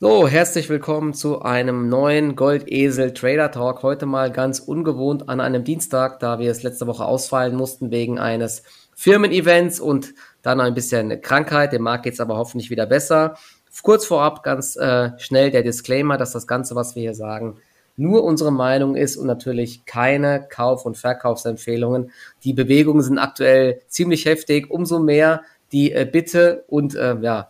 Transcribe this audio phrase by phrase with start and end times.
[0.00, 3.82] So, herzlich willkommen zu einem neuen Goldesel Trader Talk.
[3.82, 8.20] Heute mal ganz ungewohnt an einem Dienstag, da wir es letzte Woche ausfallen mussten wegen
[8.20, 8.62] eines
[8.94, 11.72] Firmen-Events und dann ein bisschen Krankheit.
[11.72, 13.38] Dem Markt geht es aber hoffentlich wieder besser.
[13.82, 17.56] Kurz vorab ganz äh, schnell der Disclaimer, dass das Ganze, was wir hier sagen,
[17.96, 22.12] nur unsere Meinung ist und natürlich keine Kauf- und Verkaufsempfehlungen.
[22.44, 24.70] Die Bewegungen sind aktuell ziemlich heftig.
[24.70, 25.42] Umso mehr
[25.72, 27.48] die äh, Bitte und äh, ja,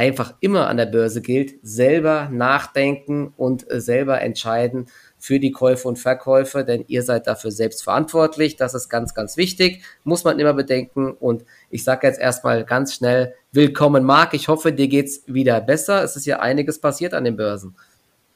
[0.00, 4.86] einfach immer an der Börse gilt, selber nachdenken und äh, selber entscheiden
[5.18, 8.56] für die Käufe und Verkäufe, denn ihr seid dafür selbst verantwortlich.
[8.56, 11.10] Das ist ganz, ganz wichtig, muss man immer bedenken.
[11.10, 14.32] Und ich sage jetzt erstmal ganz schnell, willkommen Marc.
[14.32, 16.02] Ich hoffe, dir geht's wieder besser.
[16.02, 17.76] Es ist ja einiges passiert an den Börsen.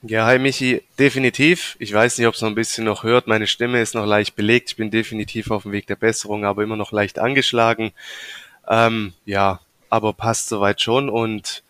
[0.02, 1.76] Ja, hi Michi, definitiv.
[1.78, 3.26] Ich weiß nicht, ob es noch ein bisschen noch hört.
[3.26, 4.68] Meine Stimme ist noch leicht belegt.
[4.68, 7.92] Ich bin definitiv auf dem Weg der Besserung, aber immer noch leicht angeschlagen.
[8.68, 9.60] Ähm, ja,
[9.94, 11.62] aber passt soweit schon und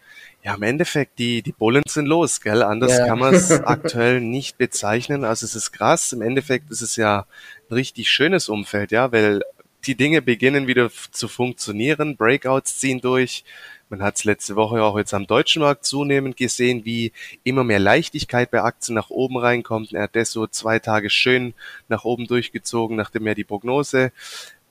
[0.42, 2.62] ja, im Endeffekt, die, die Bullen sind los, gell?
[2.62, 3.06] Anders ja.
[3.06, 5.24] kann man es aktuell nicht bezeichnen.
[5.24, 6.12] Also es ist krass.
[6.12, 7.26] Im Endeffekt ist es ja
[7.71, 9.43] ein richtig schönes Umfeld, ja, weil
[9.87, 12.16] die Dinge beginnen wieder zu funktionieren.
[12.16, 13.45] Breakouts ziehen durch.
[13.88, 17.12] Man hat es letzte Woche auch jetzt am deutschen Markt zunehmend gesehen, wie
[17.43, 19.93] immer mehr Leichtigkeit bei Aktien nach oben reinkommt.
[19.93, 21.54] Er hat das so zwei Tage schön
[21.88, 24.12] nach oben durchgezogen, nachdem er die Prognose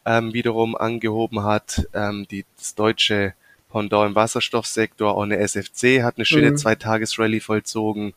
[0.06, 1.88] ähm, wiederum angehoben hat.
[1.94, 3.34] Ähm, die, das deutsche
[3.74, 6.58] Pendant im Wasserstoffsektor, auch eine SFC hat eine schöne mhm.
[6.58, 8.14] Zweitages-Rallye vollzogen.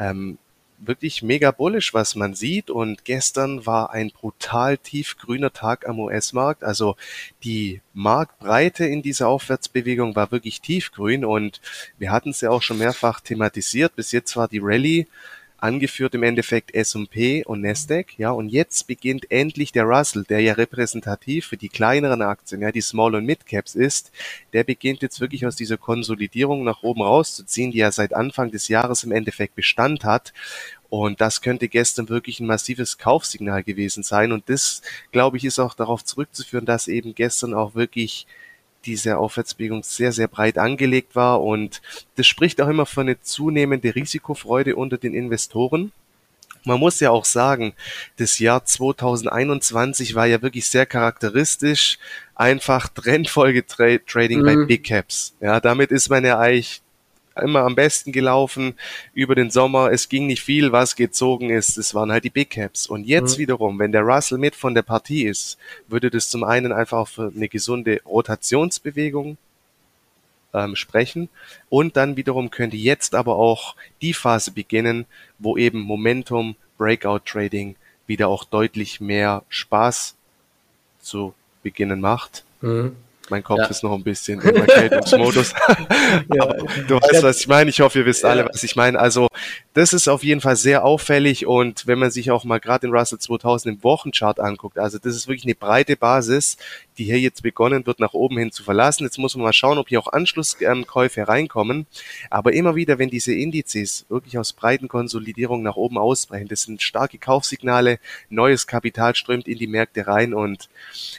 [0.00, 0.38] Ähm,
[0.80, 2.68] wirklich mega bullish, was man sieht.
[2.68, 6.64] Und gestern war ein brutal tiefgrüner Tag am US-Markt.
[6.64, 6.96] Also
[7.44, 11.24] die Marktbreite in dieser Aufwärtsbewegung war wirklich tiefgrün.
[11.24, 11.60] Und
[11.98, 13.94] wir hatten es ja auch schon mehrfach thematisiert.
[13.94, 15.06] Bis jetzt war die Rallye
[15.58, 20.54] angeführt im Endeffekt S&P und Nasdaq, ja, und jetzt beginnt endlich der Russell, der ja
[20.54, 24.12] repräsentativ für die kleineren Aktien, ja, die Small und Mid Caps ist,
[24.52, 28.68] der beginnt jetzt wirklich aus dieser Konsolidierung nach oben rauszuziehen, die ja seit Anfang des
[28.68, 30.32] Jahres im Endeffekt Bestand hat
[30.90, 34.32] und das könnte gestern wirklich ein massives Kaufsignal gewesen sein.
[34.32, 34.80] Und das,
[35.12, 38.26] glaube ich, ist auch darauf zurückzuführen, dass eben gestern auch wirklich
[38.84, 41.42] diese Aufwärtsbewegung sehr, sehr breit angelegt war.
[41.42, 41.82] Und
[42.16, 45.92] das spricht auch immer für eine zunehmende Risikofreude unter den Investoren.
[46.64, 47.72] Man muss ja auch sagen,
[48.16, 51.98] das Jahr 2021 war ja wirklich sehr charakteristisch.
[52.34, 54.44] Einfach Trendfolge-Trading mhm.
[54.44, 55.34] bei Big Caps.
[55.40, 56.82] Ja, damit ist man ja eigentlich
[57.38, 58.74] immer am besten gelaufen
[59.14, 59.90] über den Sommer.
[59.92, 61.78] Es ging nicht viel, was gezogen ist.
[61.78, 62.86] Es waren halt die Big Caps.
[62.86, 63.42] Und jetzt mhm.
[63.42, 67.32] wiederum, wenn der Russell mit von der Partie ist, würde das zum einen einfach für
[67.34, 69.36] eine gesunde Rotationsbewegung
[70.54, 71.28] ähm, sprechen.
[71.68, 75.06] Und dann wiederum könnte jetzt aber auch die Phase beginnen,
[75.38, 77.76] wo eben Momentum, Breakout Trading
[78.06, 80.14] wieder auch deutlich mehr Spaß
[81.00, 82.44] zu beginnen macht.
[82.60, 82.96] Mhm.
[83.30, 83.66] Mein Kopf ja.
[83.66, 85.54] ist noch ein bisschen im Erkältungsmodus.
[86.34, 86.54] ja.
[86.86, 87.70] du weißt, was ich meine.
[87.70, 88.98] Ich hoffe, ihr wisst alle, was ich meine.
[88.98, 89.28] Also,
[89.74, 92.94] das ist auf jeden Fall sehr auffällig und wenn man sich auch mal gerade den
[92.94, 96.56] Russell 2000 im Wochenchart anguckt, also das ist wirklich eine breite Basis,
[96.98, 99.04] die hier jetzt begonnen wird, nach oben hin zu verlassen.
[99.04, 101.86] Jetzt muss man mal schauen, ob hier auch Anschlusskäufe reinkommen.
[102.28, 106.82] Aber immer wieder, wenn diese Indizes wirklich aus breiten Konsolidierungen nach oben ausbrechen, das sind
[106.82, 110.68] starke Kaufsignale, neues Kapital strömt in die Märkte rein und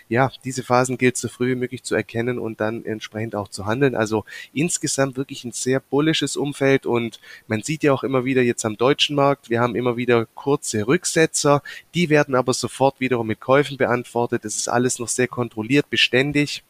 [0.09, 3.65] ja, diese Phasen gilt so früh wie möglich zu erkennen und dann entsprechend auch zu
[3.65, 3.95] handeln.
[3.95, 8.65] Also insgesamt wirklich ein sehr bullisches Umfeld und man sieht ja auch immer wieder jetzt
[8.65, 11.63] am deutschen Markt, wir haben immer wieder kurze Rücksetzer,
[11.95, 14.43] die werden aber sofort wiederum mit Käufen beantwortet.
[14.43, 16.63] Das ist alles noch sehr kontrolliert kontrolliert, beständig.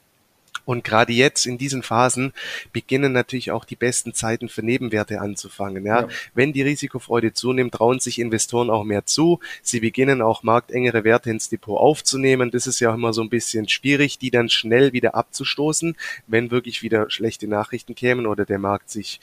[0.65, 2.31] Und gerade jetzt in diesen Phasen
[2.73, 5.83] beginnen natürlich auch die besten Zeiten für Nebenwerte anzufangen.
[5.83, 6.01] Ja.
[6.01, 6.07] ja.
[6.35, 9.39] Wenn die Risikofreude zunimmt, trauen sich Investoren auch mehr zu.
[9.63, 12.51] Sie beginnen auch marktengere Werte ins Depot aufzunehmen.
[12.51, 15.95] Das ist ja auch immer so ein bisschen schwierig, die dann schnell wieder abzustoßen,
[16.27, 19.19] wenn wirklich wieder schlechte Nachrichten kämen oder der Markt sich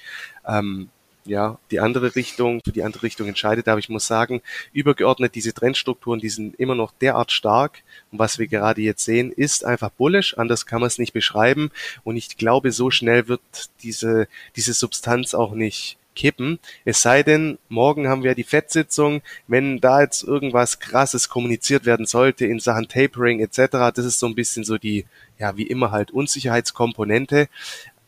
[0.49, 0.89] ähm,
[1.27, 3.69] ja, die andere Richtung, für die andere Richtung entscheidet.
[3.69, 4.43] Aber ich muss sagen,
[4.73, 7.83] übergeordnet diese Trendstrukturen, die sind immer noch derart stark.
[8.13, 10.39] Und was wir gerade jetzt sehen, ist einfach bullish.
[10.39, 11.71] Anders kann man es nicht beschreiben.
[12.05, 13.41] Und ich glaube, so schnell wird
[13.83, 16.59] diese, diese Substanz auch nicht kippen.
[16.85, 19.23] Es sei denn, morgen haben wir die FED-Sitzung.
[19.47, 24.27] Wenn da jetzt irgendwas Krasses kommuniziert werden sollte in Sachen Tapering etc., das ist so
[24.27, 25.05] ein bisschen so die,
[25.39, 27.49] ja, wie immer halt Unsicherheitskomponente.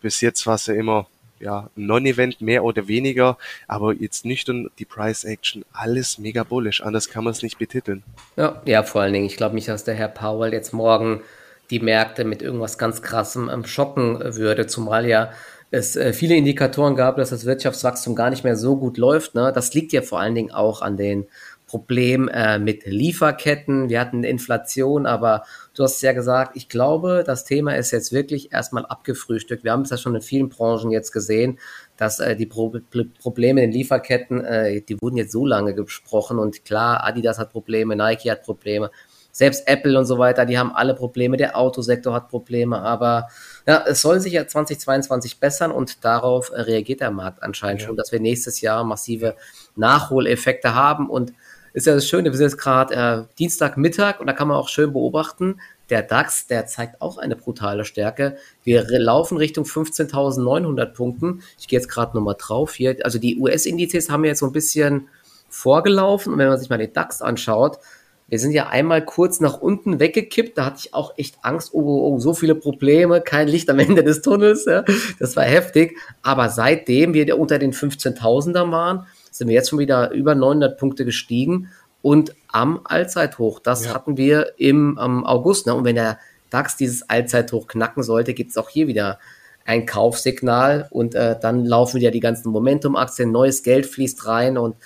[0.01, 1.07] Bis jetzt war es ja immer
[1.41, 7.09] ja, Non-Event mehr oder weniger, aber jetzt nüchtern die Price Action, alles mega bullish, anders
[7.09, 8.03] kann man es nicht betiteln.
[8.37, 11.23] Ja, ja, vor allen Dingen, ich glaube nicht, dass der Herr Powell jetzt morgen
[11.71, 15.31] die Märkte mit irgendwas ganz krassem ähm, schocken würde, zumal ja
[15.71, 19.35] es äh, viele Indikatoren gab, dass das Wirtschaftswachstum gar nicht mehr so gut läuft.
[19.35, 19.53] Ne?
[19.55, 21.27] Das liegt ja vor allen Dingen auch an den
[21.69, 23.91] Problem äh, mit Lieferketten.
[23.91, 25.45] Wir hatten Inflation, aber
[25.75, 29.65] du hast ja gesagt, ich glaube, das Thema ist jetzt wirklich erstmal abgefrühstückt.
[29.65, 31.59] Wir haben es ja schon in vielen Branchen jetzt gesehen,
[31.97, 32.73] dass äh, die Pro
[33.21, 37.53] Probleme in den Lieferketten, äh, die wurden jetzt so lange gesprochen und klar, Adidas hat
[37.53, 38.91] Probleme, Nike hat Probleme,
[39.31, 43.29] selbst Apple und so weiter, die haben alle Probleme, der Autosektor hat Probleme, aber
[43.67, 47.87] ja, es soll sich ja 2022 bessern und darauf reagiert der Markt anscheinend ja.
[47.87, 49.37] schon, dass wir nächstes Jahr massive
[49.77, 51.33] Nachholeffekte haben und
[51.73, 54.69] ist ja das Schöne, wir sind jetzt gerade äh, Dienstagmittag und da kann man auch
[54.69, 55.61] schön beobachten,
[55.91, 58.37] der DAX, der zeigt auch eine brutale Stärke.
[58.63, 61.43] Wir laufen Richtung 15.900 Punkten.
[61.59, 62.97] Ich gehe jetzt gerade nochmal drauf hier.
[63.05, 65.09] Also die US-Indizes haben jetzt so ein bisschen
[65.49, 66.33] vorgelaufen.
[66.33, 67.79] Und wenn man sich mal den DAX anschaut,
[68.29, 70.59] wir sind ja einmal kurz nach unten weggekippt.
[70.59, 71.71] Da hatte ich auch echt Angst.
[71.73, 74.67] Oh, oh, oh so viele Probleme, kein Licht am Ende des Tunnels.
[74.67, 74.85] Ja.
[75.19, 75.97] Das war heftig.
[76.21, 79.07] Aber seitdem wir unter den 15.000er waren,
[79.39, 81.71] sind wir jetzt schon wieder über 900 Punkte gestiegen
[82.03, 83.61] und am Allzeithoch.
[83.61, 83.95] Das ja.
[83.95, 85.67] hatten wir im ähm, August.
[85.67, 85.75] Ne?
[85.75, 86.19] Und wenn der
[86.51, 89.19] DAX dieses Allzeithoch knacken sollte, gibt es auch hier wieder
[89.65, 94.77] ein Kaufsignal und äh, dann laufen wieder die ganzen Momentum-Aktien, neues Geld fließt rein und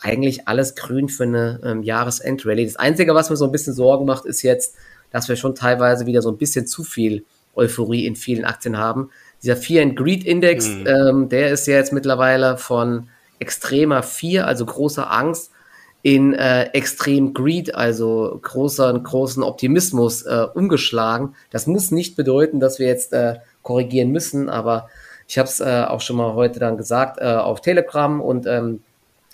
[0.00, 2.64] eigentlich alles grün für eine ähm, Jahresendrally.
[2.66, 4.74] Das Einzige, was mir so ein bisschen Sorgen macht, ist jetzt,
[5.10, 7.24] dass wir schon teilweise wieder so ein bisschen zu viel
[7.54, 9.10] Euphorie in vielen Aktien haben.
[9.42, 10.86] Dieser Fear and Greed Index, mhm.
[10.86, 13.08] ähm, der ist ja jetzt mittlerweile von
[13.38, 15.50] extremer Fear, also großer Angst,
[16.02, 21.34] in äh, extrem Greed, also großer, großen Optimismus äh, umgeschlagen.
[21.50, 24.90] Das muss nicht bedeuten, dass wir jetzt äh, korrigieren müssen, aber
[25.26, 28.82] ich habe es äh, auch schon mal heute dann gesagt äh, auf Telegram und ähm,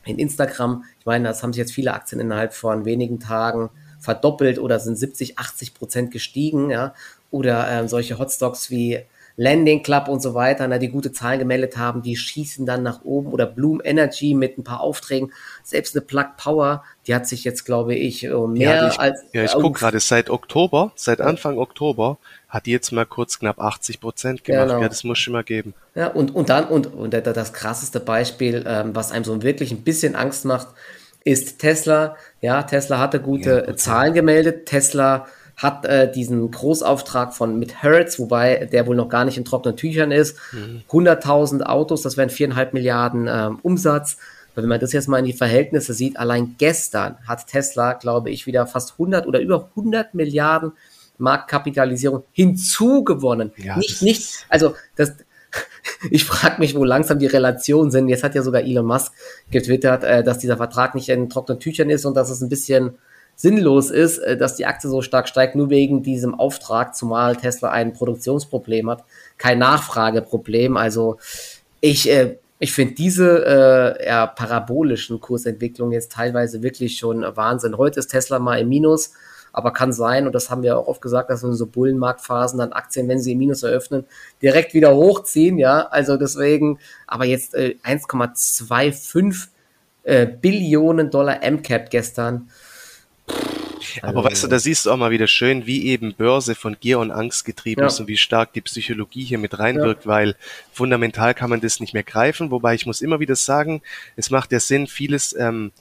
[0.05, 0.85] in Instagram.
[1.01, 4.97] Ich meine, das haben sich jetzt viele Aktien innerhalb von wenigen Tagen verdoppelt oder sind
[4.97, 6.95] 70, 80 Prozent gestiegen, ja.
[7.33, 9.01] Oder ähm, solche Hotstocks wie
[9.37, 13.05] Landing Club und so weiter, na, die gute Zahlen gemeldet haben, die schießen dann nach
[13.05, 15.33] oben oder Bloom Energy mit ein paar Aufträgen.
[15.63, 19.21] Selbst eine Plug Power, die hat sich jetzt, glaube ich, mehr ja, ich, als.
[19.33, 22.19] Ja, ich gucke gerade, seit Oktober, seit Anfang Oktober
[22.49, 24.69] hat die jetzt mal kurz knapp 80 Prozent gemacht.
[24.69, 24.83] Genau.
[24.83, 25.75] Ja, das muss schon mal geben.
[25.95, 29.83] Ja, und, und dann, und, und das krasseste Beispiel, ähm, was einem so wirklich ein
[29.83, 30.69] bisschen Angst macht,
[31.25, 32.17] ist Tesla.
[32.41, 34.67] Ja, Tesla hatte gute ja, Zahlen gemeldet.
[34.67, 35.27] Tesla
[35.61, 39.77] hat äh, diesen Großauftrag von mit Hertz, wobei der wohl noch gar nicht in trockenen
[39.77, 40.37] Tüchern ist.
[40.53, 40.83] Mhm.
[40.91, 44.17] 100.000 Autos, das wären viereinhalb Milliarden ähm, Umsatz.
[44.55, 48.31] Weil wenn man das jetzt mal in die Verhältnisse sieht, allein gestern hat Tesla, glaube
[48.31, 50.73] ich, wieder fast 100 oder über 100 Milliarden
[51.19, 53.53] Marktkapitalisierung hinzugewonnen.
[53.59, 55.13] Ja, nicht, nicht, also das,
[56.11, 58.09] ich frage mich, wo langsam die Relationen sind.
[58.09, 59.13] Jetzt hat ja sogar Elon Musk
[59.51, 62.97] getwittert, äh, dass dieser Vertrag nicht in trockenen Tüchern ist und dass es ein bisschen
[63.41, 67.71] sinnlos ist, äh, dass die Aktie so stark steigt, nur wegen diesem Auftrag, zumal Tesla
[67.71, 69.05] ein Produktionsproblem hat,
[69.39, 70.77] kein Nachfrageproblem.
[70.77, 71.19] Also
[71.81, 77.79] ich, äh, ich finde diese äh, ja, parabolischen Kursentwicklungen jetzt teilweise wirklich schon Wahnsinn.
[77.79, 79.13] Heute ist Tesla mal im Minus,
[79.55, 82.75] aber kann sein, und das haben wir auch oft gesagt, dass in so Bullenmarktphasen dann
[82.75, 84.05] Aktien, wenn sie im Minus eröffnen,
[84.43, 89.49] direkt wieder hochziehen, ja, also deswegen, aber jetzt äh, 1,25
[90.03, 92.51] äh, Billionen Dollar MCAP gestern,
[94.03, 96.77] aber also, weißt du, da siehst du auch mal wieder schön, wie eben Börse von
[96.81, 97.87] Gier und Angst getrieben ja.
[97.89, 100.11] ist und wie stark die Psychologie hier mit reinwirkt, ja.
[100.11, 100.37] weil
[100.73, 102.51] fundamental kann man das nicht mehr greifen.
[102.51, 103.83] Wobei ich muss immer wieder sagen,
[104.17, 105.73] es macht ja Sinn, vieles ähm,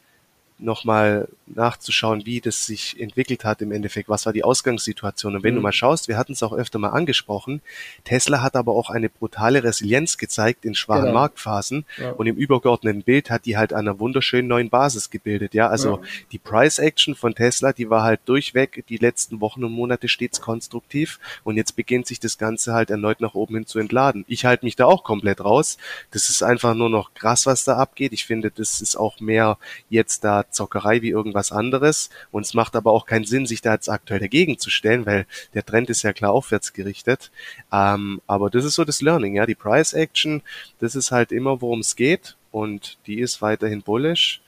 [0.59, 4.09] nochmal nachzuschauen, wie das sich entwickelt hat im Endeffekt.
[4.09, 5.35] Was war die Ausgangssituation?
[5.35, 5.57] Und wenn mhm.
[5.57, 7.61] du mal schaust, wir hatten es auch öfter mal angesprochen,
[8.03, 11.13] Tesla hat aber auch eine brutale Resilienz gezeigt in schwachen genau.
[11.15, 11.85] Marktphasen.
[11.97, 12.11] Ja.
[12.11, 15.53] Und im übergeordneten Bild hat die halt einer wunderschönen neuen Basis gebildet.
[15.53, 16.07] Ja, also ja.
[16.31, 20.41] die Price Action von Tesla, die war halt durchweg die letzten Wochen und Monate stets
[20.41, 21.19] konstruktiv.
[21.43, 24.25] Und jetzt beginnt sich das Ganze halt erneut nach oben hin zu entladen.
[24.27, 25.77] Ich halte mich da auch komplett raus.
[26.11, 28.13] Das ist einfach nur noch krass, was da abgeht.
[28.13, 29.57] Ich finde, das ist auch mehr
[29.89, 32.09] jetzt da Zockerei wie irgendwas anderes.
[32.31, 35.25] Und es macht aber auch keinen Sinn, sich da jetzt aktuell dagegen zu stellen, weil
[35.53, 37.31] der Trend ist ja klar aufwärts gerichtet.
[37.71, 39.45] Ähm, aber das ist so das Learning, ja.
[39.45, 40.41] Die Price Action,
[40.79, 42.35] das ist halt immer, worum es geht.
[42.51, 44.41] Und die ist weiterhin bullish.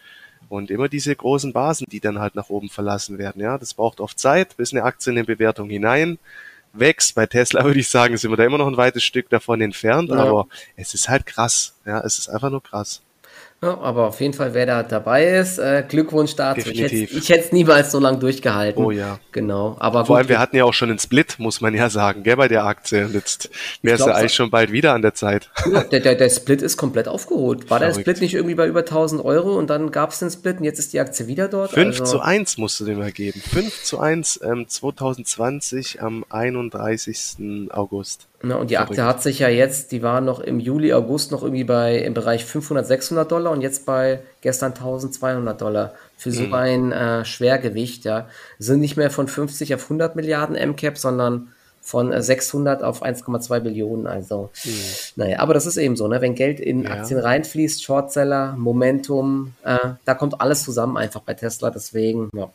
[0.49, 3.41] Und immer diese großen Basen, die dann halt nach oben verlassen werden.
[3.41, 6.19] Ja, das braucht oft Zeit, bis eine Aktie in eine Bewertung hinein
[6.73, 7.15] wächst.
[7.15, 10.09] Bei Tesla würde ich sagen, sind wir da immer noch ein weites Stück davon entfernt,
[10.09, 10.17] ja.
[10.17, 11.75] aber es ist halt krass.
[11.85, 13.01] Ja, es ist einfach nur krass.
[13.63, 16.61] Ja, aber auf jeden Fall, wer da dabei ist, äh, Glückwunsch dazu.
[16.61, 17.15] Definitiv.
[17.15, 18.83] Ich hätte es niemals so lange durchgehalten.
[18.83, 19.19] Oh ja.
[19.31, 19.75] Genau.
[19.79, 20.17] Aber Vor gut.
[20.17, 22.65] allem, wir hatten ja auch schon einen Split, muss man ja sagen, gell, bei der
[22.65, 23.05] Aktie.
[23.05, 23.51] Und jetzt
[23.83, 25.51] wäre es ja eigentlich schon bald wieder an der Zeit.
[25.71, 27.69] Ja, der, der, der Split ist komplett aufgeholt.
[27.69, 27.97] War Verrückt.
[27.97, 30.63] der Split nicht irgendwie bei über 1000 Euro und dann gab es den Split und
[30.63, 31.69] jetzt ist die Aktie wieder dort?
[31.69, 32.17] 5 also.
[32.17, 33.39] zu 1 musst du dem mal geben.
[33.41, 37.69] 5 zu 1 ähm, 2020 am 31.
[37.69, 38.27] August.
[38.43, 38.91] Na, und die Verrückt.
[38.91, 42.13] Aktie hat sich ja jetzt, die war noch im Juli, August noch irgendwie bei im
[42.13, 46.53] Bereich 500, 600 Dollar und jetzt bei gestern 1200 Dollar für so mhm.
[46.53, 48.27] ein äh, Schwergewicht, ja.
[48.59, 51.49] Sind nicht mehr von 50 auf 100 Milliarden MCAP, sondern
[51.81, 54.07] von 600 auf 1,2 Billionen.
[54.07, 54.71] Also, mhm.
[55.15, 56.21] naja, aber das ist eben so, ne?
[56.21, 56.91] wenn Geld in ja.
[56.91, 61.71] Aktien reinfließt, Shortseller, Momentum, äh, da kommt alles zusammen einfach bei Tesla.
[61.71, 62.49] Deswegen, ja,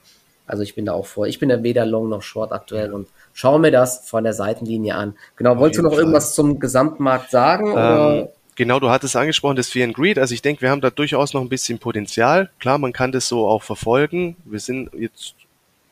[0.46, 1.26] also ich bin da auch vor.
[1.26, 4.94] Ich bin ja weder Long noch Short aktuell und schaue mir das von der Seitenlinie
[4.94, 5.14] an.
[5.36, 6.00] Genau, wolltest du noch Fall.
[6.00, 7.74] irgendwas zum Gesamtmarkt sagen?
[7.76, 10.18] Ähm, genau, du hattest angesprochen, das Fear and Greed.
[10.18, 12.50] Also ich denke, wir haben da durchaus noch ein bisschen Potenzial.
[12.58, 14.36] Klar, man kann das so auch verfolgen.
[14.46, 15.34] Wir sind jetzt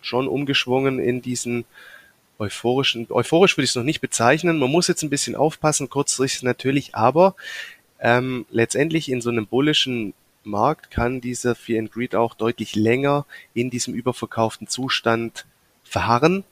[0.01, 1.67] schon umgeschwungen in diesen
[2.39, 4.59] euphorischen, euphorisch würde ich es noch nicht bezeichnen.
[4.59, 7.35] Man muss jetzt ein bisschen aufpassen, kurzfristig natürlich, aber
[8.01, 13.27] ähm, letztendlich in so einem bullischen Markt kann dieser Fear and Greed auch deutlich länger
[13.53, 15.45] in diesem überverkauften Zustand
[15.85, 16.45] verharren.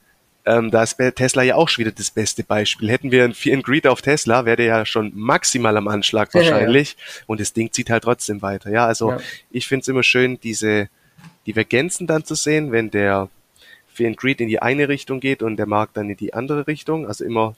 [0.45, 2.91] Ähm, da ist Tesla ja auch schon wieder das beste Beispiel.
[2.91, 6.35] Hätten wir ein Fear and Greed auf Tesla, wäre der ja schon maximal am Anschlag
[6.35, 6.93] wahrscheinlich.
[6.93, 7.23] Ja, ja.
[7.27, 8.71] Und das Ding zieht halt trotzdem weiter.
[8.71, 9.21] Ja, also ja.
[9.51, 10.89] ich finde es immer schön, diese
[11.47, 13.29] Divergenzen dann zu sehen, wenn der
[13.93, 16.67] Fear and Greed in die eine Richtung geht und der Markt dann in die andere
[16.67, 17.07] Richtung.
[17.07, 17.55] Also immer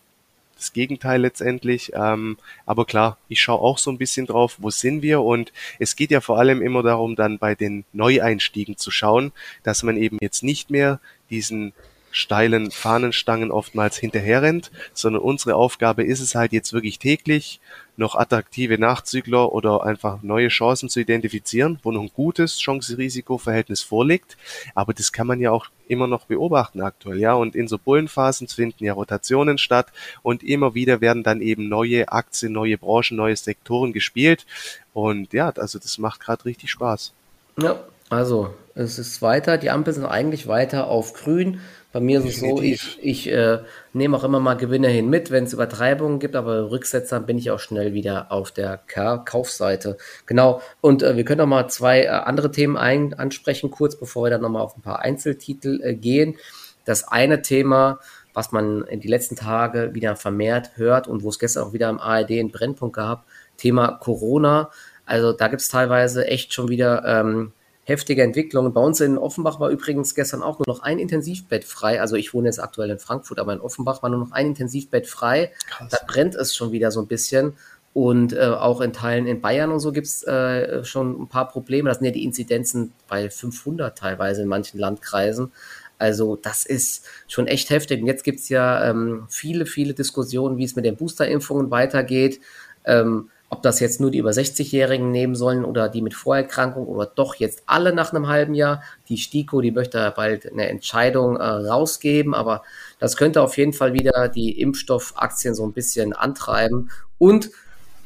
[0.56, 1.92] das Gegenteil letztendlich.
[1.94, 2.36] Ähm,
[2.66, 5.22] aber klar, ich schaue auch so ein bisschen drauf, wo sind wir?
[5.22, 9.82] Und es geht ja vor allem immer darum, dann bei den Neueinstiegen zu schauen, dass
[9.82, 11.00] man eben jetzt nicht mehr
[11.30, 11.72] diesen
[12.14, 17.60] steilen Fahnenstangen oftmals hinterherrennt, sondern unsere Aufgabe ist es halt jetzt wirklich täglich
[17.96, 24.36] noch attraktive Nachzügler oder einfach neue Chancen zu identifizieren, wo noch ein gutes Chance-Risiko-Verhältnis vorliegt.
[24.76, 27.34] Aber das kann man ja auch immer noch beobachten aktuell, ja.
[27.34, 29.88] Und in so Bullenphasen finden ja Rotationen statt
[30.22, 34.46] und immer wieder werden dann eben neue Aktien, neue Branchen, neue Sektoren gespielt.
[34.92, 37.12] Und ja, also das macht gerade richtig Spaß.
[37.60, 41.60] Ja, also es ist weiter, die Ampel sind eigentlich weiter auf grün.
[41.92, 43.60] Bei mir ist es so, ich, ich äh,
[43.92, 47.52] nehme auch immer mal Gewinne hin mit, wenn es Übertreibungen gibt, aber Rücksetzern bin ich
[47.52, 48.78] auch schnell wieder auf der
[49.24, 49.96] Kaufseite.
[50.26, 54.24] Genau, und äh, wir können noch mal zwei äh, andere Themen ein ansprechen, kurz bevor
[54.24, 56.36] wir dann noch mal auf ein paar Einzeltitel äh, gehen.
[56.84, 58.00] Das eine Thema,
[58.32, 61.90] was man in die letzten Tage wieder vermehrt hört und wo es gestern auch wieder
[61.90, 63.24] im ARD einen Brennpunkt gab,
[63.56, 64.70] Thema Corona.
[65.06, 67.04] Also da gibt es teilweise echt schon wieder...
[67.06, 67.52] Ähm,
[67.84, 68.72] heftige Entwicklungen.
[68.72, 72.00] Bei uns in Offenbach war übrigens gestern auch nur noch ein Intensivbett frei.
[72.00, 75.06] Also ich wohne jetzt aktuell in Frankfurt, aber in Offenbach war nur noch ein Intensivbett
[75.06, 75.52] frei.
[75.68, 75.90] Krass.
[75.90, 77.54] Da brennt es schon wieder so ein bisschen.
[77.92, 81.88] Und äh, auch in Teilen in Bayern und so gibt's äh, schon ein paar Probleme.
[81.88, 85.52] Das sind ja die Inzidenzen bei 500 teilweise in manchen Landkreisen.
[85.98, 88.00] Also das ist schon echt heftig.
[88.00, 92.40] Und jetzt gibt's ja ähm, viele, viele Diskussionen, wie es mit den Boosterimpfungen weitergeht.
[92.84, 97.06] Ähm, ob das jetzt nur die über 60-Jährigen nehmen sollen oder die mit Vorerkrankung oder
[97.06, 98.82] doch jetzt alle nach einem halben Jahr.
[99.08, 102.62] Die STIKO, die möchte bald eine Entscheidung äh, rausgeben, aber
[102.98, 106.90] das könnte auf jeden Fall wieder die Impfstoffaktien so ein bisschen antreiben.
[107.18, 107.50] Und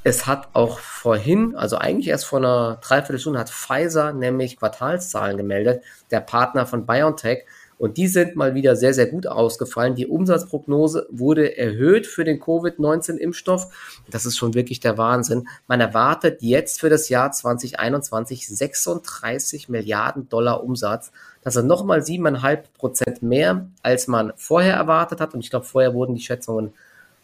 [0.04, 5.82] es hat auch vorhin, also eigentlich erst vor einer Dreiviertelstunde, hat Pfizer nämlich Quartalszahlen gemeldet,
[6.10, 7.46] der Partner von BioNTech.
[7.78, 9.94] Und die sind mal wieder sehr, sehr gut ausgefallen.
[9.94, 13.68] Die Umsatzprognose wurde erhöht für den Covid-19-Impfstoff.
[14.10, 15.48] Das ist schon wirklich der Wahnsinn.
[15.68, 21.12] Man erwartet jetzt für das Jahr 2021 36 Milliarden Dollar Umsatz.
[21.44, 25.34] Das sind nochmal siebeneinhalb Prozent mehr, als man vorher erwartet hat.
[25.34, 26.72] Und ich glaube, vorher wurden die Schätzungen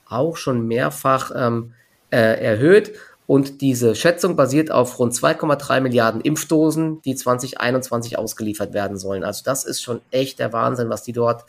[0.08, 1.72] auch schon mehrfach ähm,
[2.10, 2.92] äh, erhöht.
[3.26, 9.24] Und diese Schätzung basiert auf rund 2,3 Milliarden Impfdosen, die 2021 ausgeliefert werden sollen.
[9.24, 11.44] Also das ist schon echt der Wahnsinn, was die dort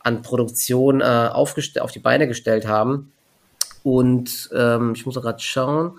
[0.00, 3.12] an Produktion äh, auf die Beine gestellt haben.
[3.82, 5.98] Und ähm, ich muss gerade schauen.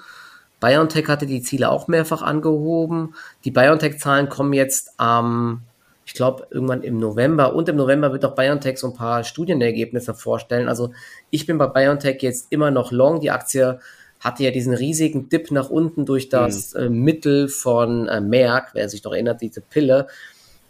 [0.59, 3.15] BioNTech hatte die Ziele auch mehrfach angehoben.
[3.45, 5.61] Die BioNTech-Zahlen kommen jetzt am, ähm,
[6.05, 7.55] ich glaube, irgendwann im November.
[7.55, 10.67] Und im November wird auch BioNTech so ein paar Studienergebnisse vorstellen.
[10.67, 10.91] Also
[11.29, 13.21] ich bin bei BioNTech jetzt immer noch long.
[13.21, 13.79] Die Aktie
[14.21, 16.79] hatte ja diesen riesigen Dip nach unten durch das mhm.
[16.79, 20.07] äh, Mittel von äh, Merck, wer sich noch erinnert, diese Pille,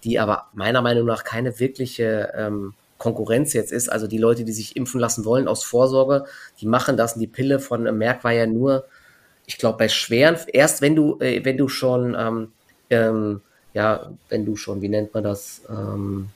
[0.04, 3.92] die aber meiner Meinung nach keine wirkliche ähm, Konkurrenz jetzt ist.
[3.92, 6.26] Also die Leute, die sich impfen lassen wollen aus Vorsorge,
[6.60, 7.14] die machen das.
[7.14, 8.86] Und die Pille von äh, Merck war ja nur,
[9.46, 12.52] ich glaube, bei schweren, erst wenn du, äh, wenn du schon, ähm,
[12.90, 13.42] ähm,
[13.74, 16.30] ja, wenn du schon, wie nennt man das, ähm,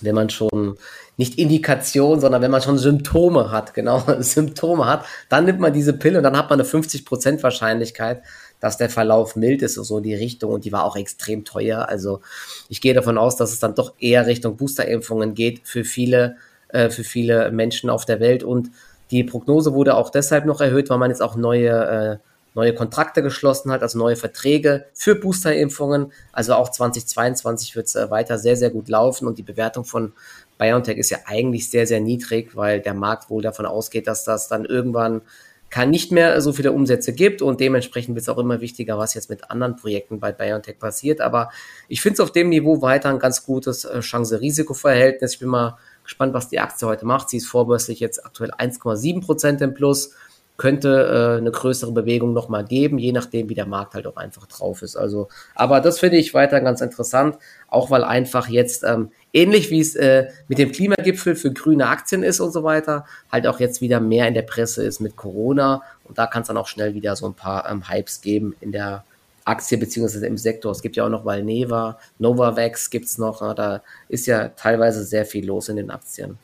[0.00, 0.76] wenn man schon
[1.16, 5.92] nicht Indikation, sondern wenn man schon Symptome hat, genau, Symptome hat, dann nimmt man diese
[5.92, 8.22] Pille und dann hat man eine 50% Wahrscheinlichkeit,
[8.60, 11.88] dass der Verlauf mild ist, so in die Richtung und die war auch extrem teuer.
[11.88, 12.20] Also
[12.68, 16.36] ich gehe davon aus, dass es dann doch eher Richtung Boosterimpfungen geht für viele,
[16.68, 18.70] äh, für viele Menschen auf der Welt und
[19.10, 22.27] die Prognose wurde auch deshalb noch erhöht, weil man jetzt auch neue äh,
[22.58, 26.12] neue Kontrakte geschlossen hat, also neue Verträge für Boosterimpfungen.
[26.32, 30.12] Also auch 2022 wird es weiter sehr, sehr gut laufen und die Bewertung von
[30.58, 34.48] BioNTech ist ja eigentlich sehr, sehr niedrig, weil der Markt wohl davon ausgeht, dass das
[34.48, 35.22] dann irgendwann
[35.70, 39.14] kann nicht mehr so viele Umsätze gibt und dementsprechend wird es auch immer wichtiger, was
[39.14, 41.20] jetzt mit anderen Projekten bei BioNTech passiert.
[41.20, 41.50] Aber
[41.88, 45.34] ich finde es auf dem Niveau weiter ein ganz gutes äh, Chance-Risiko-Verhältnis.
[45.34, 45.76] Ich bin mal
[46.08, 47.28] Gespannt, was die Aktie heute macht.
[47.28, 50.14] Sie ist vorbörslich jetzt aktuell 1,7 Prozent im Plus
[50.58, 54.46] könnte äh, eine größere Bewegung nochmal geben, je nachdem, wie der Markt halt auch einfach
[54.46, 54.96] drauf ist.
[54.96, 57.38] Also, aber das finde ich weiter ganz interessant,
[57.68, 62.24] auch weil einfach jetzt ähm, ähnlich wie es äh, mit dem Klimagipfel für grüne Aktien
[62.24, 65.82] ist und so weiter, halt auch jetzt wieder mehr in der Presse ist mit Corona
[66.04, 68.72] und da kann es dann auch schnell wieder so ein paar ähm, Hypes geben in
[68.72, 69.04] der
[69.44, 70.72] Aktie beziehungsweise im Sektor.
[70.72, 75.24] Es gibt ja auch noch Valneva, Novavax gibt's noch, äh, da ist ja teilweise sehr
[75.24, 76.36] viel los in den Aktien.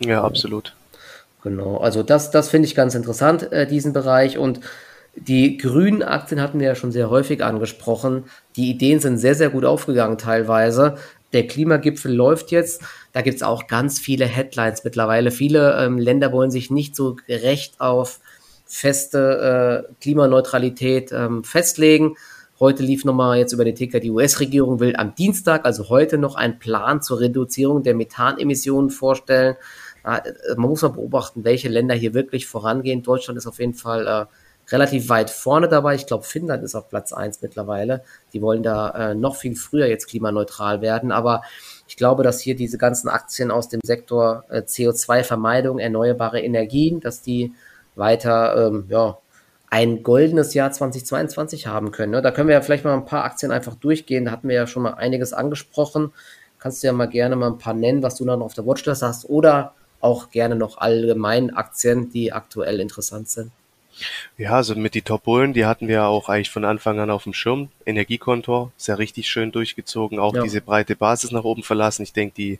[0.00, 0.74] Ja, absolut.
[1.42, 4.38] Genau, also das, das finde ich ganz interessant, äh, diesen Bereich.
[4.38, 4.60] Und
[5.14, 8.24] die grünen Aktien hatten wir ja schon sehr häufig angesprochen.
[8.56, 10.96] Die Ideen sind sehr, sehr gut aufgegangen teilweise.
[11.32, 12.82] Der Klimagipfel läuft jetzt.
[13.12, 15.30] Da gibt es auch ganz viele Headlines mittlerweile.
[15.30, 18.20] Viele ähm, Länder wollen sich nicht so gerecht auf
[18.64, 22.16] feste äh, Klimaneutralität ähm, festlegen.
[22.60, 26.34] Heute lief nochmal jetzt über den Ticker, die US-Regierung will am Dienstag, also heute, noch
[26.34, 29.54] einen Plan zur Reduzierung der Methanemissionen vorstellen.
[30.04, 30.20] Äh,
[30.56, 33.02] man muss mal beobachten, welche Länder hier wirklich vorangehen.
[33.02, 34.26] Deutschland ist auf jeden Fall äh,
[34.70, 35.94] relativ weit vorne dabei.
[35.94, 38.02] Ich glaube, Finnland ist auf Platz 1 mittlerweile.
[38.32, 41.12] Die wollen da äh, noch viel früher jetzt klimaneutral werden.
[41.12, 41.42] Aber
[41.86, 47.22] ich glaube, dass hier diese ganzen Aktien aus dem Sektor äh, CO2-Vermeidung, erneuerbare Energien, dass
[47.22, 47.54] die
[47.94, 49.18] weiter ähm, ja,
[49.70, 52.12] ein goldenes Jahr 2022 haben können.
[52.12, 52.22] Ne?
[52.22, 54.26] Da können wir ja vielleicht mal ein paar Aktien einfach durchgehen.
[54.26, 56.12] Da hatten wir ja schon mal einiges angesprochen.
[56.58, 59.02] Kannst du ja mal gerne mal ein paar nennen, was du dann auf der Watchlist
[59.02, 59.28] hast.
[59.28, 63.50] Oder auch gerne noch allgemein Aktien, die aktuell interessant sind.
[64.36, 67.24] Ja, also mit die Top Bullen, die hatten wir auch eigentlich von Anfang an auf
[67.24, 67.68] dem Schirm.
[67.84, 70.42] Energiekontor, ist ja richtig schön durchgezogen, auch ja.
[70.42, 72.02] diese breite Basis nach oben verlassen.
[72.02, 72.58] Ich denke, die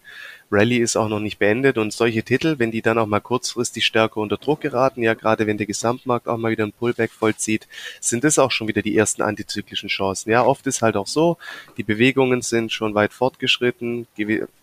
[0.51, 3.85] Rallye ist auch noch nicht beendet und solche Titel, wenn die dann auch mal kurzfristig
[3.85, 7.69] stärker unter Druck geraten, ja gerade wenn der Gesamtmarkt auch mal wieder ein Pullback vollzieht,
[8.01, 10.31] sind das auch schon wieder die ersten antizyklischen Chancen.
[10.31, 11.37] Ja, oft ist halt auch so,
[11.77, 14.07] die Bewegungen sind schon weit fortgeschritten,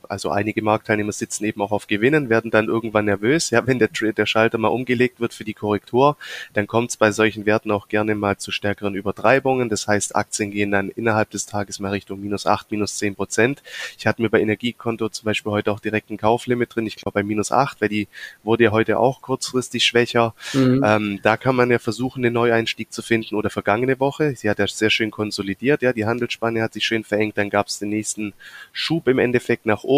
[0.10, 3.50] also einige Marktteilnehmer sitzen eben auch auf Gewinnen, werden dann irgendwann nervös.
[3.50, 6.18] Ja, wenn der, der Schalter mal umgelegt wird für die Korrektur,
[6.54, 9.70] dann kommt es bei solchen Werten auch gerne mal zu stärkeren Übertreibungen.
[9.70, 13.64] Das heißt, Aktien gehen dann innerhalb des Tages mal Richtung minus acht, minus zehn Prozent.
[13.98, 16.88] Ich hatte mir bei Energiekonto zum Beispiel heute auch direkt ein Kauflimit drin.
[16.88, 18.08] Ich glaube bei minus acht, weil die
[18.44, 20.34] wurde ja heute auch kurzfristig schwächer.
[20.54, 20.84] Mhm.
[20.86, 24.36] Ähm, da kann man ja versuchen, den Neueinstieg zu finden oder vergangene Woche.
[24.36, 25.82] Sie hat ja sehr schön konsolidiert.
[25.82, 27.38] Ja, die Handelsspanne hat sich schön verengt.
[27.38, 28.34] Dann gab es den nächsten
[28.74, 29.95] Schub im Endeffekt nach oben.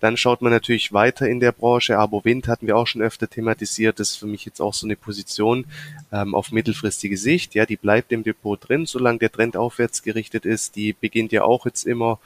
[0.00, 1.98] Dann schaut man natürlich weiter in der Branche.
[1.98, 3.98] Abo Wind hatten wir auch schon öfter thematisiert.
[3.98, 5.64] Das ist für mich jetzt auch so eine Position
[6.12, 7.54] ähm, auf mittelfristige Sicht.
[7.54, 10.76] Ja, die bleibt im Depot drin, solange der Trend aufwärts gerichtet ist.
[10.76, 12.18] Die beginnt ja auch jetzt immer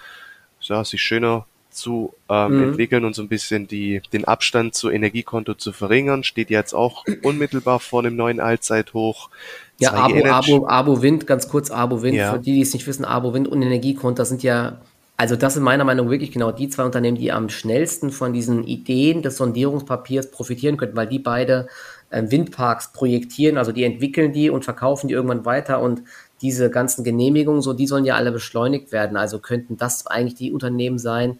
[0.60, 2.62] ja, sich schöner zu ähm, mhm.
[2.64, 6.24] entwickeln und so ein bisschen die, den Abstand zu Energiekonto zu verringern.
[6.24, 9.30] Steht jetzt auch unmittelbar vor einem neuen Allzeithoch.
[9.78, 12.32] Ja, Abo, Abo, Abo Wind, ganz kurz Abo Wind, ja.
[12.32, 14.80] für die, die es nicht wissen, Abo Wind und Energiekonto sind ja,
[15.20, 18.32] also das sind meiner Meinung nach wirklich genau die zwei Unternehmen, die am schnellsten von
[18.32, 21.66] diesen Ideen des Sondierungspapiers profitieren könnten, weil die beide
[22.08, 26.04] äh, Windparks projektieren, also die entwickeln die und verkaufen die irgendwann weiter und
[26.40, 29.18] diese ganzen Genehmigungen, so, die sollen ja alle beschleunigt werden.
[29.18, 31.38] Also könnten das eigentlich die Unternehmen sein,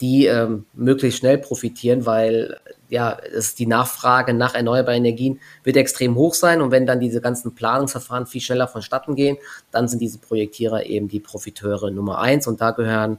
[0.00, 6.14] die ähm, möglichst schnell profitieren, weil ja, es die Nachfrage nach erneuerbaren Energien wird extrem
[6.14, 9.38] hoch sein und wenn dann diese ganzen Planungsverfahren viel schneller vonstatten gehen,
[9.70, 13.18] dann sind diese Projektierer eben die Profiteure Nummer eins und da gehören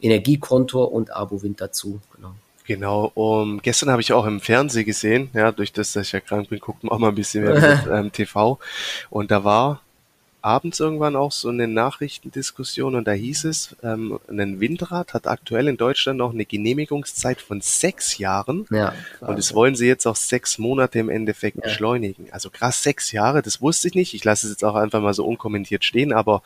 [0.00, 2.00] Energiekonto und Abo-Wind dazu.
[2.14, 2.34] Genau.
[2.66, 6.18] Genau, um, gestern habe ich auch im Fernsehen gesehen, ja, durch das, dass ich ja
[6.18, 8.58] krank bin, guckt man auch mal ein bisschen mehr mit, ähm, TV.
[9.08, 9.82] Und da war
[10.46, 15.66] abends irgendwann auch so eine Nachrichtendiskussion und da hieß es, ähm, ein Windrad hat aktuell
[15.66, 20.14] in Deutschland noch eine Genehmigungszeit von sechs Jahren ja, und das wollen sie jetzt auch
[20.14, 21.64] sechs Monate im Endeffekt ja.
[21.64, 22.28] beschleunigen.
[22.30, 24.14] Also krass, sechs Jahre, das wusste ich nicht.
[24.14, 26.42] Ich lasse es jetzt auch einfach mal so unkommentiert stehen, aber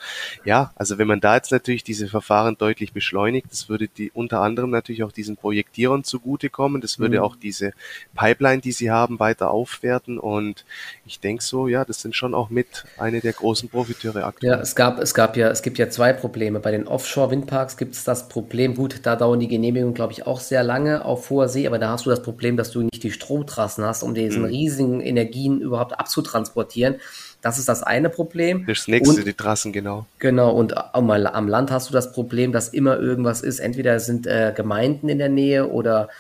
[0.47, 4.41] ja, also wenn man da jetzt natürlich diese Verfahren deutlich beschleunigt, das würde die unter
[4.41, 7.25] anderem natürlich auch diesen Projektierern zugutekommen, das würde mhm.
[7.25, 7.75] auch diese
[8.15, 10.65] Pipeline, die sie haben, weiter aufwerten und
[11.05, 14.53] ich denke so, ja, das sind schon auch mit eine der großen Profiteure Profiteure aktuell.
[14.53, 16.61] Ja, es gab, es gab ja, es gibt ja zwei Probleme.
[16.61, 20.41] Bei den Offshore-Windparks gibt es das Problem, gut, da dauern die Genehmigungen, glaube ich, auch
[20.41, 23.11] sehr lange auf hoher See, aber da hast du das Problem, dass du nicht die
[23.11, 24.49] Stromtrassen hast, um diesen mhm.
[24.49, 26.97] riesigen Energien überhaupt abzutransportieren.
[27.43, 28.67] Das ist das eine Problem.
[28.67, 30.07] Das nächste, und, die Trassen, genau.
[30.19, 33.61] Genau, und am, am Land hast du das Problem, dass immer irgendwas ist.
[33.61, 36.11] Entweder sind äh, Gemeinden in der Nähe oder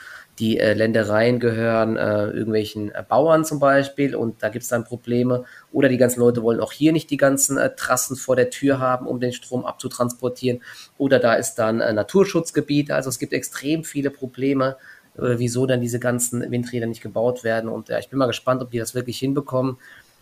[0.41, 4.85] die äh, Ländereien gehören äh, irgendwelchen äh, Bauern zum Beispiel und da gibt es dann
[4.85, 5.45] Probleme.
[5.71, 8.79] Oder die ganzen Leute wollen auch hier nicht die ganzen äh, Trassen vor der Tür
[8.81, 10.63] haben, um den Strom abzutransportieren.
[10.97, 12.91] Oder da ist dann äh, Naturschutzgebiet.
[12.91, 14.77] Also es gibt extrem viele Probleme,
[15.17, 17.69] äh, wieso dann diese ganzen Windräder nicht gebaut werden.
[17.69, 19.77] Und ja, ich bin mal gespannt, ob die das wirklich hinbekommen.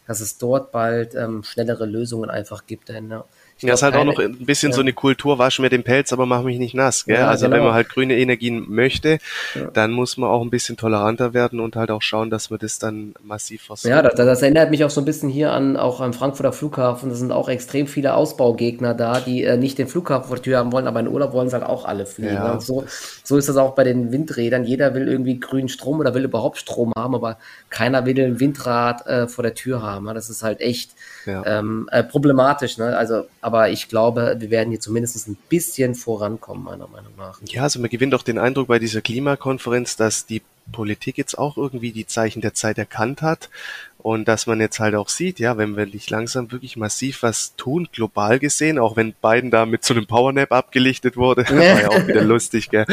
[0.08, 2.88] dass es dort bald ähm, schnellere Lösungen einfach gibt.
[2.88, 3.24] Denn, ja.
[3.60, 4.76] Ja, ist halt auch noch ein bisschen ja.
[4.76, 7.06] so eine Kultur, wasch mir den Pelz, aber mach mich nicht nass.
[7.06, 7.16] Gell?
[7.16, 7.56] Ja, also genau.
[7.56, 9.18] wenn man halt grüne Energien möchte,
[9.54, 9.66] ja.
[9.72, 12.78] dann muss man auch ein bisschen toleranter werden und halt auch schauen, dass man das
[12.78, 13.90] dann massiv versucht.
[13.90, 17.08] Ja, das, das, erinnert mich auch so ein bisschen hier an auch am Frankfurter Flughafen.
[17.08, 20.58] Da sind auch extrem viele Ausbaugegner da, die äh, nicht den Flughafen vor der Tür
[20.58, 22.36] haben wollen, aber in Urlaub wollen sie halt auch alle fliegen.
[22.36, 22.84] Und so,
[23.24, 24.64] so ist das auch bei den Windrädern.
[24.64, 27.38] Jeder will irgendwie grünen Strom oder will überhaupt Strom haben, aber
[27.70, 30.06] keiner will ein Windrad äh, vor der Tür haben.
[30.14, 30.92] Das ist halt echt
[31.26, 32.78] ähm, äh, problematisch.
[32.78, 32.96] Ne?
[32.96, 37.40] Also, aber ich glaube, wir werden hier zumindest ein bisschen vorankommen, meiner Meinung nach.
[37.48, 41.56] Ja, also man gewinnt auch den Eindruck bei dieser Klimakonferenz, dass die Politik jetzt auch
[41.56, 43.48] irgendwie die Zeichen der Zeit erkannt hat
[43.96, 47.56] und dass man jetzt halt auch sieht, ja, wenn wir nicht langsam wirklich massiv was
[47.56, 51.88] tun, global gesehen, auch wenn Biden da mit so einem Powernap abgelichtet wurde, war ja
[51.88, 52.84] auch wieder lustig, gell.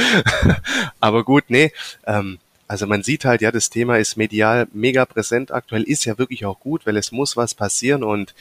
[1.02, 1.74] Aber gut, nee,
[2.08, 6.18] ähm, also man sieht halt, ja, das Thema ist medial mega präsent aktuell, ist ja
[6.18, 8.34] wirklich auch gut, weil es muss was passieren und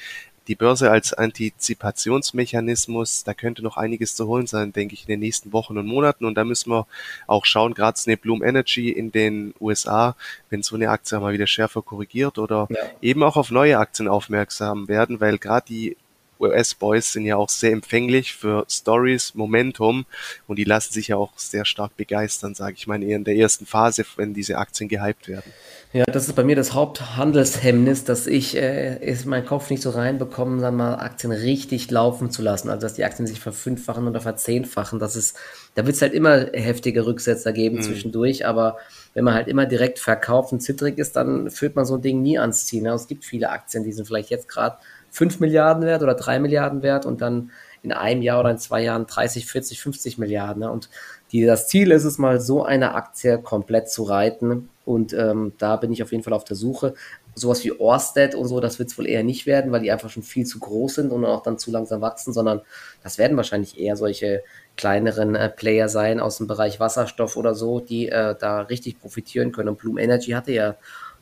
[0.48, 5.20] die Börse als Antizipationsmechanismus, da könnte noch einiges zu holen sein, denke ich, in den
[5.20, 6.24] nächsten Wochen und Monaten.
[6.24, 6.86] Und da müssen wir
[7.26, 10.16] auch schauen, gerade eine Bloom Energy in den USA,
[10.50, 12.78] wenn so eine Aktie mal wieder schärfer korrigiert oder ja.
[13.00, 15.96] eben auch auf neue Aktien aufmerksam werden, weil gerade die
[16.44, 20.06] US-Boys sind ja auch sehr empfänglich für Stories, Momentum
[20.46, 23.36] und die lassen sich ja auch sehr stark begeistern, sage ich mal, eher in der
[23.36, 25.52] ersten Phase, wenn diese Aktien gehypt werden.
[25.94, 29.90] Ja, das ist bei mir das Haupthandelshemmnis, dass ich äh, ist meinen Kopf nicht so
[29.90, 34.20] reinbekomme, sagen mal Aktien richtig laufen zu lassen, also dass die Aktien sich verfünffachen oder
[34.20, 34.98] verzehnfachen.
[34.98, 35.36] Das ist,
[35.76, 37.82] da wird es halt immer heftige Rücksetzer geben mhm.
[37.82, 38.78] zwischendurch, aber
[39.14, 42.22] wenn man halt immer direkt verkauft und zittrig ist, dann führt man so ein Ding
[42.22, 42.82] nie ans Ziel.
[42.82, 42.90] Ne?
[42.90, 44.78] Es gibt viele Aktien, die sind vielleicht jetzt gerade
[45.14, 47.52] 5 Milliarden wert oder 3 Milliarden wert und dann
[47.84, 50.62] in einem Jahr oder in zwei Jahren 30, 40, 50 Milliarden.
[50.62, 50.70] Ne?
[50.72, 50.90] Und
[51.30, 54.70] die, das Ziel ist es mal, so eine Aktie komplett zu reiten.
[54.84, 56.94] Und ähm, da bin ich auf jeden Fall auf der Suche.
[57.36, 60.10] Sowas wie Orsted und so, das wird es wohl eher nicht werden, weil die einfach
[60.10, 62.62] schon viel zu groß sind und auch dann zu langsam wachsen, sondern
[63.04, 64.42] das werden wahrscheinlich eher solche
[64.76, 69.52] kleineren äh, Player sein aus dem Bereich Wasserstoff oder so, die äh, da richtig profitieren
[69.52, 69.68] können.
[69.68, 70.74] Und Bloom Energy hatte ja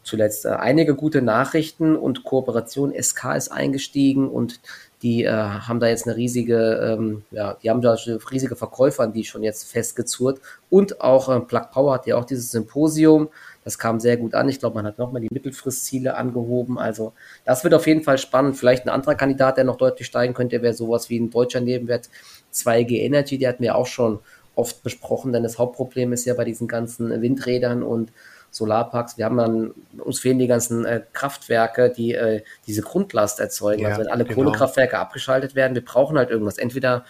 [0.02, 2.92] zuletzt äh, einige gute Nachrichten und Kooperation.
[2.92, 4.60] SK ist eingestiegen und
[5.02, 7.96] die äh, haben da jetzt eine riesige, ähm, ja, die haben da
[8.30, 10.40] riesige Verkäufer, die schon jetzt festgezurrt.
[10.70, 13.28] Und auch äh, Plug Power hat ja auch dieses Symposium.
[13.64, 14.48] Das kam sehr gut an.
[14.48, 16.78] Ich glaube, man hat nochmal die Mittelfristziele angehoben.
[16.78, 17.12] Also
[17.44, 18.56] das wird auf jeden Fall spannend.
[18.56, 22.08] Vielleicht ein anderer Kandidat, der noch deutlich steigen könnte, wäre sowas wie ein deutscher Nebenwert
[22.52, 23.38] 2G Energy.
[23.38, 24.20] Der hatten wir auch schon
[24.54, 28.12] oft besprochen, denn das Hauptproblem ist ja bei diesen ganzen Windrädern und
[28.52, 29.16] Solarparks.
[29.18, 33.82] Wir haben dann, uns fehlen die ganzen äh, Kraftwerke, die äh, diese Grundlast erzeugen.
[33.82, 34.36] Ja, also wenn alle genau.
[34.36, 36.58] Kohlekraftwerke abgeschaltet werden, wir brauchen halt irgendwas.
[36.58, 37.04] Entweder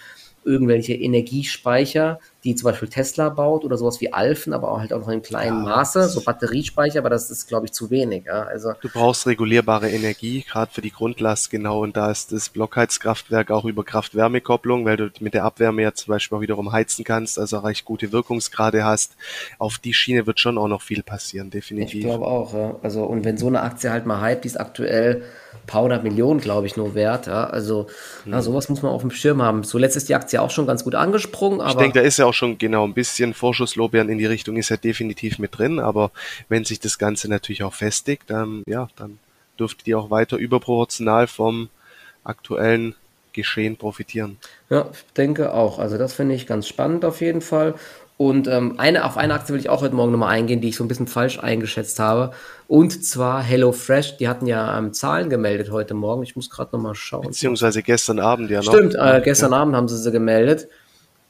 [0.45, 5.01] irgendwelche Energiespeicher, die zum Beispiel Tesla baut oder sowas wie Alphen, aber auch halt auch
[5.01, 8.25] noch in kleinem ja, Maße, so Batteriespeicher, aber das ist, glaube ich, zu wenig.
[8.27, 8.43] Ja?
[8.43, 13.53] Also du brauchst regulierbare Energie, gerade für die Grundlast, genau, und da ist das Blockheizkraftwerk
[13.53, 17.39] auch über Kraft-Wärme-Kopplung, weil du mit der Abwärme ja zum Beispiel auch wiederum heizen kannst,
[17.39, 19.15] also recht gute Wirkungsgrade hast.
[19.59, 22.01] Auf die Schiene wird schon auch noch viel passieren, definitiv.
[22.01, 22.75] Ich glaube auch, ja.
[22.83, 25.23] Also, und wenn so eine Aktie halt mal hype, die ist aktuell
[25.67, 27.27] paar hundert Millionen, glaube ich, nur wert.
[27.27, 27.45] Ja?
[27.45, 27.87] Also
[28.25, 28.33] mhm.
[28.33, 29.65] ja, sowas muss man auf dem Schirm haben.
[29.65, 31.61] Zuletzt ist die Aktie auch schon ganz gut angesprungen.
[31.61, 34.57] Aber ich denke, da ist ja auch schon genau ein bisschen Vorschusslorbeeren in die Richtung
[34.57, 35.79] ist ja definitiv mit drin.
[35.79, 36.11] Aber
[36.49, 39.19] wenn sich das Ganze natürlich auch festigt, dann, ja, dann
[39.59, 41.69] dürfte die auch weiter überproportional vom
[42.25, 42.95] aktuellen
[43.33, 44.37] Geschehen profitieren.
[44.69, 45.79] Ja, ich denke auch.
[45.79, 47.75] Also das finde ich ganz spannend auf jeden Fall.
[48.19, 50.77] Und ähm, eine, auf eine Aktie will ich auch heute Morgen nochmal eingehen, die ich
[50.77, 52.33] so ein bisschen falsch eingeschätzt habe.
[52.69, 54.19] Und zwar HelloFresh.
[54.19, 56.23] Die hatten ja ähm, Zahlen gemeldet heute Morgen.
[56.23, 57.23] Ich muss gerade nochmal schauen.
[57.23, 58.73] Beziehungsweise gestern Abend ja noch.
[58.73, 59.59] Stimmt, äh, gestern ja.
[59.59, 60.69] Abend haben sie sie gemeldet.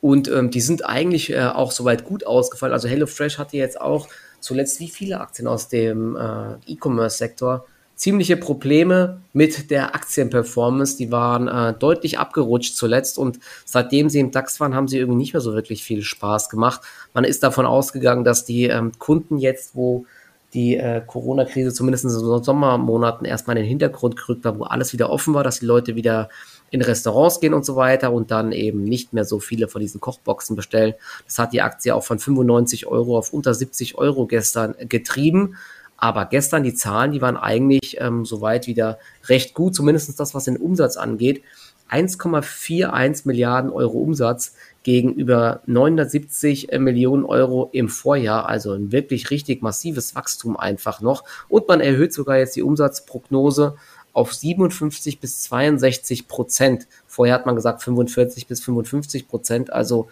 [0.03, 2.75] Und ähm, die sind eigentlich äh, auch soweit gut ausgefallen.
[2.75, 4.09] Also HelloFresh hatte jetzt auch
[4.41, 10.97] zuletzt wie viele Aktien aus dem äh, E-Commerce-Sektor ziemliche Probleme mit der Aktienperformance.
[10.97, 15.19] Die waren äh, deutlich abgerutscht zuletzt und seitdem sie im DAX waren, haben sie irgendwie
[15.19, 16.81] nicht mehr so wirklich viel Spaß gemacht.
[17.15, 20.05] Man ist davon ausgegangen, dass die ähm, Kunden jetzt, wo
[20.53, 24.93] die äh, Corona-Krise zumindest in den Sommermonaten erstmal in den Hintergrund gerückt war, wo alles
[24.93, 26.29] wieder offen war, dass die Leute wieder
[26.73, 30.01] in Restaurants gehen und so weiter und dann eben nicht mehr so viele von diesen
[30.01, 30.95] Kochboxen bestellen.
[31.27, 35.57] Das hat die Aktie auch von 95 Euro auf unter 70 Euro gestern getrieben.
[35.99, 40.45] Aber gestern die Zahlen, die waren eigentlich ähm, soweit wieder recht gut, zumindest das, was
[40.45, 41.43] den Umsatz angeht.
[41.91, 48.49] 1,41 Milliarden Euro Umsatz gegenüber 970 Millionen Euro im Vorjahr.
[48.49, 51.25] Also ein wirklich richtig massives Wachstum einfach noch.
[51.51, 53.77] Und man erhöht sogar jetzt die Umsatzprognose
[54.12, 56.87] auf 57 bis 62 Prozent.
[57.07, 59.72] Vorher hat man gesagt 45 bis 55 Prozent.
[59.72, 60.09] Also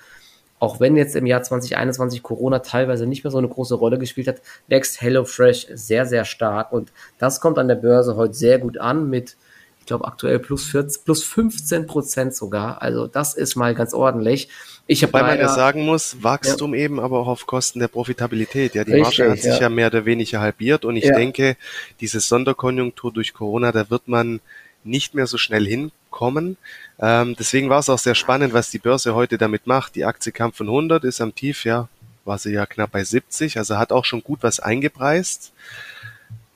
[0.58, 4.28] auch wenn jetzt im Jahr 2021 Corona teilweise nicht mehr so eine große Rolle gespielt
[4.28, 6.72] hat, wächst HelloFresh sehr, sehr stark.
[6.72, 9.36] Und das kommt an der Börse heute sehr gut an mit,
[9.80, 12.82] ich glaube, aktuell plus 14, plus 15 Prozent sogar.
[12.82, 14.50] Also das ist mal ganz ordentlich.
[14.90, 16.80] Ich Weil man ja sagen muss, Wachstum ja.
[16.80, 18.74] eben, aber auch auf Kosten der Profitabilität.
[18.74, 19.60] Ja, die Richtig, Marge hat sich ja.
[19.60, 21.14] ja mehr oder weniger halbiert und ich ja.
[21.14, 21.56] denke,
[22.00, 24.40] diese Sonderkonjunktur durch Corona, da wird man
[24.82, 26.56] nicht mehr so schnell hinkommen.
[26.98, 29.94] Ähm, deswegen war es auch sehr spannend, was die Börse heute damit macht.
[29.94, 31.88] Die Aktie kam von 100, ist am Tief, ja,
[32.24, 35.52] war sie ja knapp bei 70, also hat auch schon gut was eingepreist.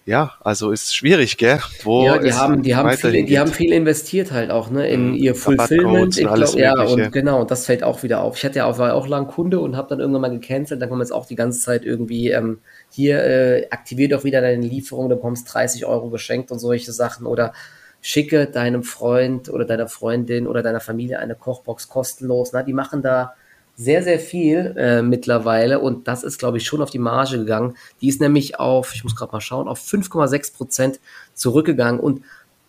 [0.06, 1.60] Ja, also ist schwierig, gell?
[1.82, 5.12] Wo ja, die haben, die haben viel, die haben viel investiert halt auch, ne, in
[5.12, 6.18] mhm, ihr Fulfillment.
[6.18, 8.36] Ich glaub, ja, und genau, und das fällt auch wieder auf.
[8.36, 10.90] Ich hatte ja auch, war auch lang Kunde und habe dann irgendwann mal gecancelt, dann
[10.90, 12.58] kommen jetzt auch die ganze Zeit irgendwie, ähm,
[12.90, 17.24] hier, äh, aktivier doch wieder deine Lieferung, du bekommst 30 Euro geschenkt und solche Sachen
[17.24, 17.54] oder
[18.02, 22.52] schicke deinem Freund oder deiner Freundin oder deiner Familie eine Kochbox kostenlos.
[22.52, 23.32] Na, die machen da
[23.76, 27.74] sehr, sehr viel äh, mittlerweile und das ist, glaube ich, schon auf die Marge gegangen.
[28.00, 31.00] Die ist nämlich auf, ich muss gerade mal schauen, auf 5,6 Prozent
[31.34, 32.22] zurückgegangen und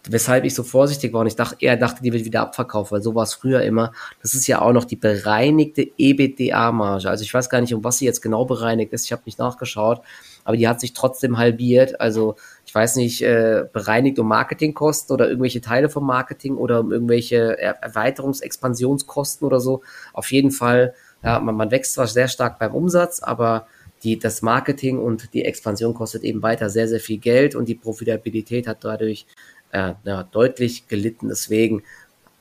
[0.10, 3.02] weshalb ich so vorsichtig war und ich dachte, er dachte, die wird wieder abverkauft, weil
[3.02, 3.92] so war es früher immer.
[4.22, 7.10] Das ist ja auch noch die bereinigte EBITDA-Marge.
[7.10, 9.06] Also ich weiß gar nicht, um was sie jetzt genau bereinigt ist.
[9.06, 10.02] Ich habe nicht nachgeschaut,
[10.44, 12.00] aber die hat sich trotzdem halbiert.
[12.00, 12.36] Also
[12.76, 17.58] ich weiß nicht, äh, bereinigt um Marketingkosten oder irgendwelche Teile vom Marketing oder um irgendwelche
[17.58, 19.82] Erweiterungsexpansionskosten oder so.
[20.12, 23.68] Auf jeden Fall, ja, man, man wächst zwar sehr stark beim Umsatz, aber
[24.04, 27.76] die, das Marketing und die Expansion kostet eben weiter sehr, sehr viel Geld und die
[27.76, 29.26] Profitabilität hat dadurch
[29.72, 31.30] äh, ja, deutlich gelitten.
[31.30, 31.82] Deswegen,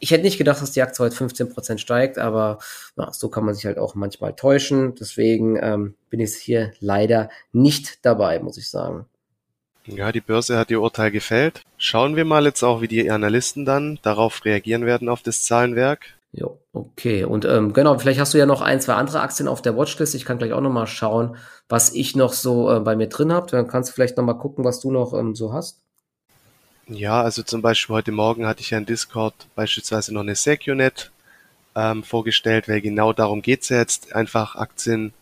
[0.01, 2.59] ich hätte nicht gedacht, dass die Aktie heute 15% steigt, aber
[2.97, 4.97] ja, so kann man sich halt auch manchmal täuschen.
[4.97, 9.07] Deswegen ähm, bin ich hier leider nicht dabei, muss ich sagen.
[9.87, 11.63] Ja, die Börse hat ihr Urteil gefällt.
[11.77, 16.15] Schauen wir mal jetzt auch, wie die Analysten dann darauf reagieren werden auf das Zahlenwerk.
[16.33, 17.25] Jo, okay.
[17.25, 20.15] Und ähm, genau, vielleicht hast du ja noch ein, zwei andere Aktien auf der Watchlist.
[20.15, 21.37] Ich kann gleich auch noch mal schauen,
[21.69, 23.47] was ich noch so äh, bei mir drin habe.
[23.51, 25.81] Dann kannst du vielleicht noch mal gucken, was du noch ähm, so hast.
[26.89, 31.13] Ja, also zum Beispiel heute Morgen hatte ich ja in Discord beispielsweise noch eine SecuNet
[31.77, 35.13] ähm, vorgestellt, weil genau darum geht's ja jetzt, einfach Aktien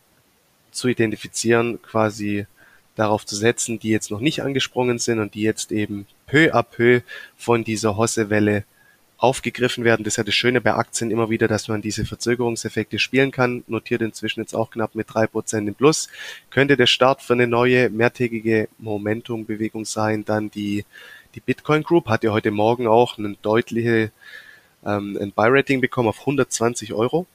[0.71, 2.47] zu identifizieren, quasi
[2.95, 6.63] darauf zu setzen, die jetzt noch nicht angesprungen sind und die jetzt eben peu à
[6.63, 7.01] peu
[7.37, 8.65] von dieser Hossewelle
[9.23, 10.03] aufgegriffen werden.
[10.03, 13.63] Das ist ja das Schöne bei Aktien immer wieder, dass man diese Verzögerungseffekte spielen kann.
[13.69, 16.09] Notiert inzwischen jetzt auch knapp mit drei Prozent im Plus.
[16.51, 20.25] Könnte der Start für eine neue mehrtägige Momentumbewegung sein.
[20.25, 20.85] Dann die,
[21.37, 24.11] die Bitcoin Group hat ja heute Morgen auch ein deutliche
[24.85, 27.27] ähm, ein Buy-Rating bekommen auf 120 Euro.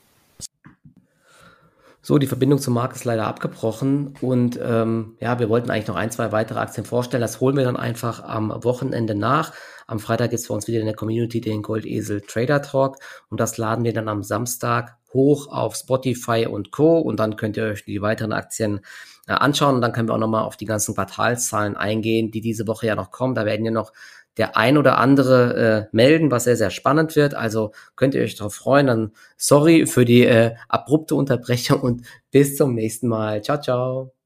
[2.07, 5.97] So, die Verbindung zum Markt ist leider abgebrochen und ähm, ja, wir wollten eigentlich noch
[5.97, 7.19] ein, zwei weitere Aktien vorstellen.
[7.19, 9.51] Das holen wir dann einfach am Wochenende nach.
[9.87, 13.41] Am Freitag gibt es für uns wieder in der Community den Goldesel Trader Talk und
[13.41, 16.97] das laden wir dann am Samstag hoch auf Spotify und Co.
[16.99, 18.79] Und dann könnt ihr euch die weiteren Aktien
[19.27, 22.67] äh, anschauen und dann können wir auch nochmal auf die ganzen Quartalszahlen eingehen, die diese
[22.67, 23.35] Woche ja noch kommen.
[23.35, 23.91] Da werden ja noch
[24.37, 27.35] der ein oder andere äh, melden, was sehr, sehr spannend wird.
[27.35, 28.87] Also könnt ihr euch darauf freuen.
[28.87, 33.41] Dann sorry für die äh, abrupte Unterbrechung und bis zum nächsten Mal.
[33.43, 34.16] Ciao, ciao.